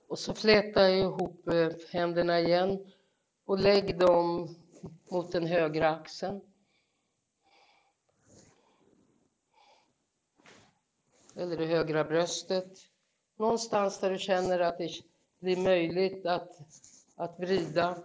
[0.09, 2.93] Och så fläta ihop eh, händerna igen
[3.45, 4.55] och lägg dem
[5.11, 6.41] mot den högra axeln.
[11.35, 12.79] Eller det högra bröstet.
[13.37, 14.91] Någonstans där du känner att det
[15.39, 16.57] blir möjligt att,
[17.17, 18.03] att vrida.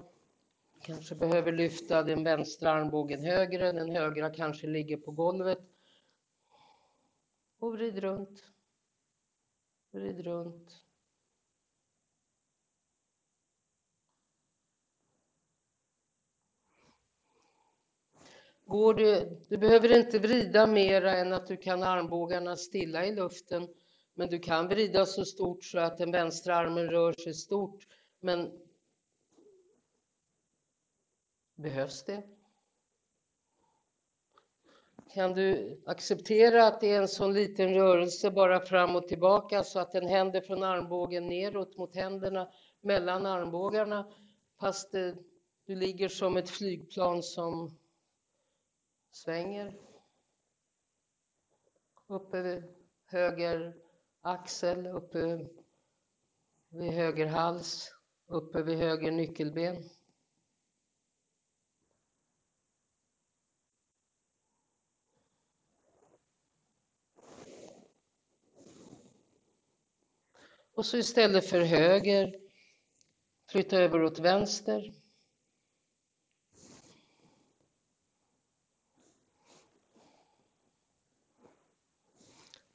[0.82, 5.60] Kanske behöver lyfta den vänstra armbågen högre, den högra kanske ligger på golvet.
[7.60, 8.44] Och vrid runt.
[9.92, 10.82] Vrid runt.
[18.66, 23.68] Går du, du behöver inte vrida mera än att du kan armbågarna stilla i luften.
[24.14, 27.88] Men du kan vrida så stort så att den vänstra armen rör sig stort.
[28.20, 28.52] Men
[31.56, 32.24] behövs det?
[35.14, 39.80] Kan du acceptera att det är en sån liten rörelse bara fram och tillbaka så
[39.80, 42.50] att den händer från armbågen neråt mot händerna
[42.82, 44.12] mellan armbågarna
[44.60, 45.16] fast det,
[45.66, 47.78] du ligger som ett flygplan som
[49.12, 49.78] svänger.
[52.08, 52.64] Uppe vid
[53.06, 53.74] höger
[54.22, 55.50] axel, uppe
[56.70, 57.96] vid höger hals,
[58.28, 59.90] uppe vid höger nyckelben.
[70.74, 72.36] Och så istället för höger,
[73.50, 75.01] flytta över åt vänster.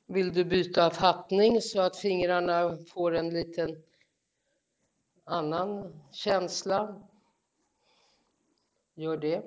[0.06, 3.82] Vill du byta fattning så att fingrarna får en liten
[5.24, 7.02] annan känsla?
[8.94, 9.42] Gör det.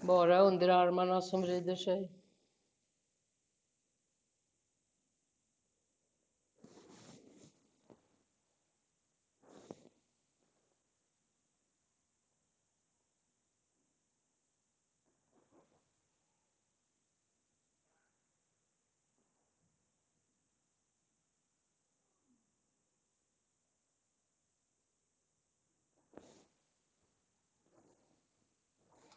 [0.00, 2.08] Bara underarmarna som vrider sig.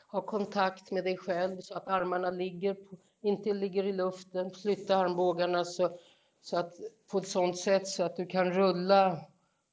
[0.08, 4.52] Ha kontakt med dig själv så att armarna ligger på, inte ligger i luften.
[4.52, 5.98] Flytta armbågarna så,
[6.42, 6.74] så att,
[7.12, 9.20] på ett sådant sätt så att du kan rulla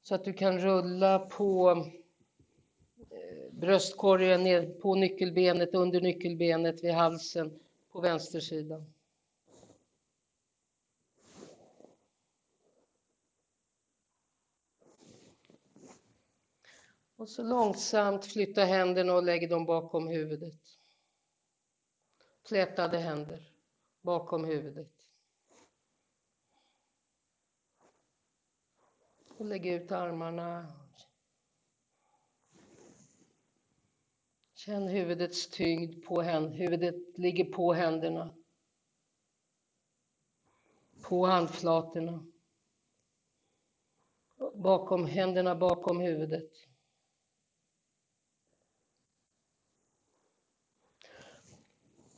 [0.05, 1.71] så att du kan rulla på
[3.09, 7.59] eh, bröstkorgen ner på nyckelbenet, under nyckelbenet, vid halsen
[7.91, 8.94] på vänstersidan.
[17.15, 20.61] Och så långsamt flytta händerna och lägg dem bakom huvudet.
[22.43, 23.53] Flätade händer
[24.01, 24.91] bakom huvudet.
[29.37, 30.73] Och lägg ut armarna.
[34.53, 36.55] Känn huvudets tyngd på händerna.
[36.55, 38.35] Huvudet ligger på händerna.
[41.01, 42.25] På handflatorna.
[44.53, 46.51] Bakom händerna bakom huvudet.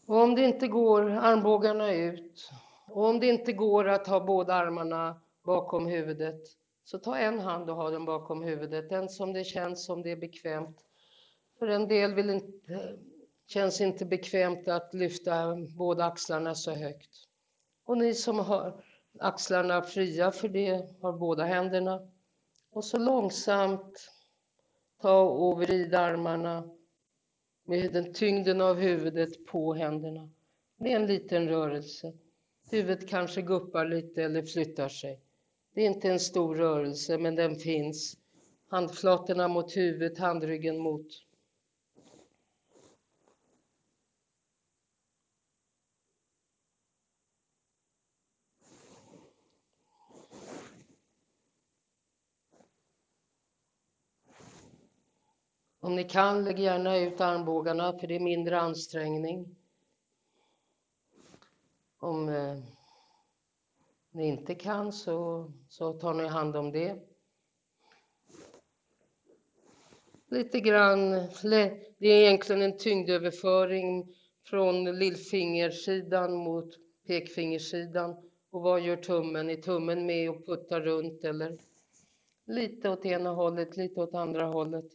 [0.08, 2.50] Och om det inte går, armbågarna ut.
[2.88, 6.42] Och om det inte går att ha båda armarna bakom huvudet,
[6.84, 10.12] så ta en hand och ha den bakom huvudet, den som det känns som det
[10.12, 10.86] är bekvämt.
[11.60, 12.98] För en del vill inte,
[13.48, 17.10] känns inte bekvämt att lyfta båda axlarna så högt.
[17.86, 18.84] Och ni som har
[19.20, 22.08] axlarna fria för det, har båda händerna.
[22.72, 24.12] Och så långsamt
[25.02, 26.77] ta och vrid armarna
[27.68, 30.30] med den tyngden av huvudet på händerna.
[30.80, 32.14] Det är en liten rörelse.
[32.72, 35.22] Huvudet kanske guppar lite eller flyttar sig.
[35.74, 38.18] Det är inte en stor rörelse, men den finns.
[38.70, 41.08] Handflatorna mot huvudet, handryggen mot
[55.80, 59.56] Om ni kan, lägg gärna ut armbågarna för det är mindre ansträngning.
[62.00, 62.58] Om eh,
[64.12, 67.00] ni inte kan så, så tar ni hand om det.
[70.30, 71.12] Lite grann,
[71.98, 74.16] det är egentligen en tyngdöverföring
[74.46, 76.70] från lillfingersidan mot
[77.08, 78.16] pekfingersidan.
[78.50, 79.50] Och vad gör tummen?
[79.50, 81.58] Är tummen med och puttar runt eller
[82.46, 84.86] lite åt ena hållet, lite åt andra hållet?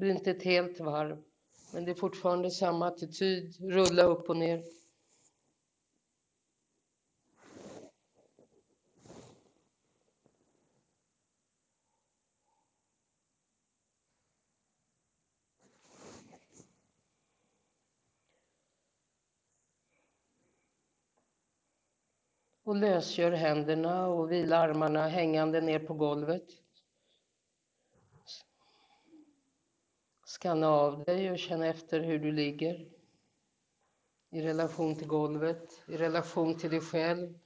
[0.00, 1.22] Det blir inte ett helt varv,
[1.72, 4.62] men det är fortfarande samma attityd, rulla upp och ner.
[22.62, 26.46] Och lösgör händerna och vila armarna hängande ner på golvet.
[30.30, 32.86] Skanna av dig och känna efter hur du ligger
[34.30, 37.38] i relation till golvet, i relation till dig själv.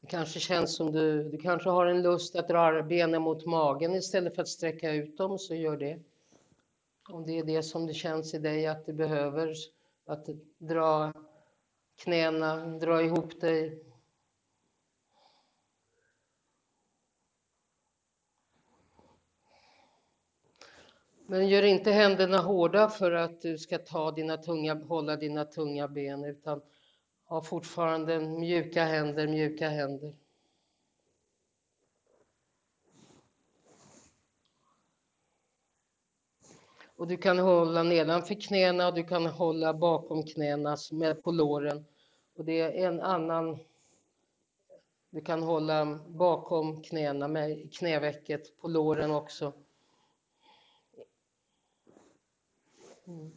[0.00, 3.94] Det kanske känns som du, du kanske har en lust att dra benen mot magen
[3.94, 6.00] istället för att sträcka ut dem, så gör det.
[7.08, 9.54] Om det är det som det känns i dig att du behöver
[10.08, 10.28] att
[10.58, 11.12] dra
[11.96, 13.84] knäna, dra ihop dig.
[21.26, 25.88] Men gör inte händerna hårda för att du ska ta dina tunga, hålla dina tunga
[25.88, 26.60] ben utan
[27.24, 30.14] ha fortfarande mjuka händer, mjuka händer.
[36.98, 41.84] Och du kan hålla nedanför knäna och du kan hålla bakom knäna med på låren.
[42.34, 43.58] Och det är en annan
[45.10, 49.52] du kan hålla bakom knäna med knävecket på låren också.
[53.06, 53.32] Mm.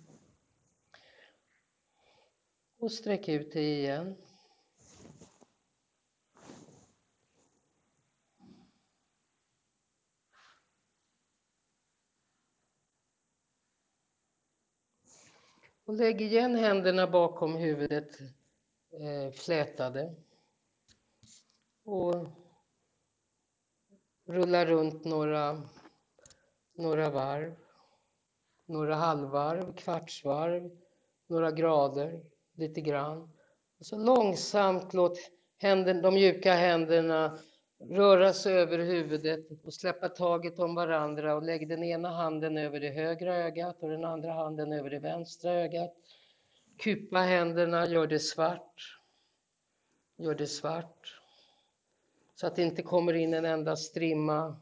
[2.79, 4.15] Och sträck ut dig igen.
[15.85, 18.19] Och lägg igen händerna bakom huvudet
[18.91, 20.15] eh, flätade.
[21.85, 22.27] Och
[24.27, 25.61] rulla runt några,
[26.77, 27.55] några varv.
[28.65, 30.71] Några halvvarv, kvartsvarv,
[31.27, 32.23] några grader,
[32.53, 33.21] lite grann.
[33.79, 35.17] Och så långsamt låt
[35.57, 37.39] händen, de mjuka händerna
[37.89, 42.79] röra sig över huvudet och släppa taget om varandra och lägg den ena handen över
[42.79, 45.93] det högra ögat och den andra handen över det vänstra ögat.
[46.77, 48.97] Kupa händerna, gör det svart.
[50.17, 51.21] Gör det svart.
[52.35, 54.57] Så att det inte kommer in en enda strimma,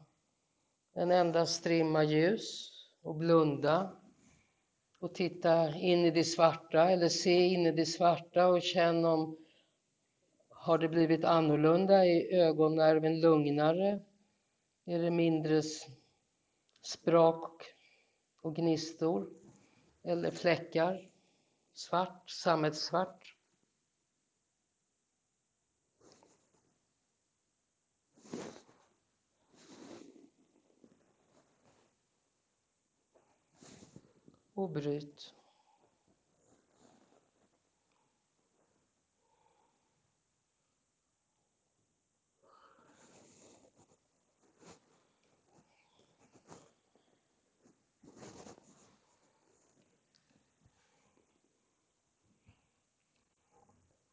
[0.94, 2.70] en enda strimma ljus
[3.02, 3.96] och blunda
[5.00, 9.36] och titta in i det svarta eller se in i det svarta och känn om
[10.60, 12.06] har det blivit annorlunda?
[12.06, 14.00] Är ögonnerven lugnare?
[14.84, 15.62] Är det mindre
[16.82, 17.62] sprak
[18.42, 19.30] och gnistor?
[20.02, 21.10] Eller fläckar?
[21.72, 23.36] Svart, sammetssvart?
[34.54, 35.34] Och bryt.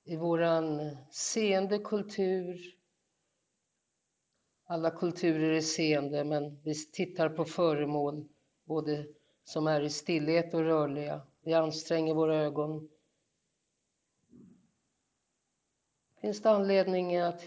[0.07, 2.75] I våran seende kultur.
[4.65, 8.27] Alla kulturer är seende, men vi tittar på föremål
[8.63, 9.07] både
[9.43, 11.21] som är i stillhet och rörliga.
[11.41, 12.89] Vi anstränger våra ögon.
[16.21, 17.43] Finns det anledning att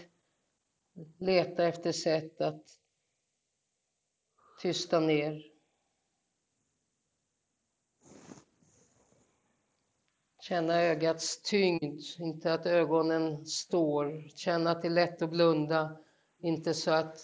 [1.17, 2.63] leta efter sätt att
[4.61, 5.50] tysta ner
[10.41, 14.27] Känna ögats tyngd, inte att ögonen står.
[14.35, 15.97] Känna att det är lätt att blunda,
[16.41, 17.17] inte så att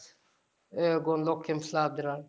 [0.71, 2.25] ögonlocken fladdrar.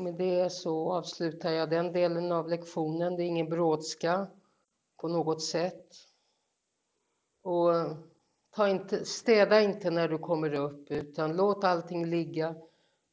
[0.00, 3.16] Och med det så avslutar jag den delen av lektionen.
[3.16, 4.26] Det är ingen brådska
[4.96, 5.86] på något sätt.
[7.42, 7.92] Och eh,
[8.56, 12.54] ta inte, städa inte när du kommer upp utan låt allting ligga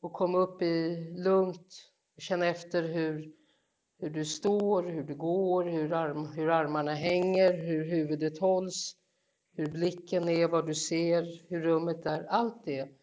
[0.01, 1.91] och kom upp i lugnt.
[2.17, 3.33] Känn efter hur,
[3.99, 8.95] hur du står, hur du går, hur, arm, hur armarna hänger, hur huvudet hålls,
[9.53, 12.25] hur blicken är, vad du ser, hur rummet är.
[12.29, 12.96] Allt det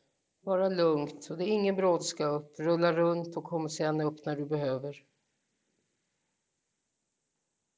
[0.44, 2.54] bara lugnt och det är ingen brådska upp.
[2.58, 4.96] Rulla runt och kom sen upp när du behöver.